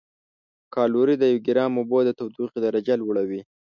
[0.75, 3.41] کالوري د یو ګرام اوبو د تودوخې درجه لوړوي.